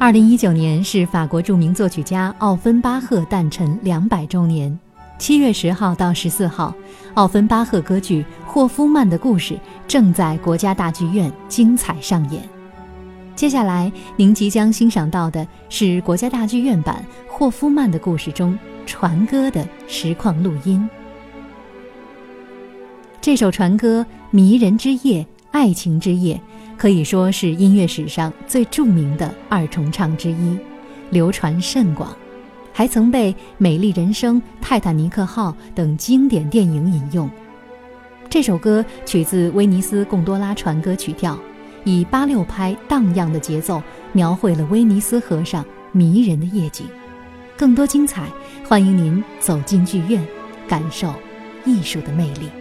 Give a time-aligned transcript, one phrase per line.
[0.00, 4.78] 二零一九年是法国著名作曲家奥芬巴赫诞辰两百周年。
[5.18, 6.72] 七月十号到十四号，
[7.14, 9.54] 奥芬巴赫歌剧《霍夫曼的故事》
[9.88, 12.40] 正在国家大剧院精彩上演。
[13.34, 18.56] 接下来您即将欣赏到的是国家大剧院版《霍夫曼的故事》中
[18.86, 20.88] 船歌的实况录音。
[23.20, 26.36] 这首船歌《迷人之夜》《爱情之夜》
[26.78, 30.56] 可以说是音乐史上最著名的二重唱之一，
[31.10, 32.16] 流传甚广。
[32.72, 37.28] 还曾被《美丽人生》《泰坦尼克号》等经典电影引用。
[38.30, 41.36] 这首歌取自威尼斯贡多拉船歌曲调，
[41.82, 46.86] 以八六拍荡漾的节奏，描绘了威尼斯河上迷人的夜景。
[47.56, 48.28] 更多精彩，
[48.64, 50.24] 欢迎您走进剧院，
[50.68, 51.12] 感受
[51.64, 52.57] 艺术的魅力。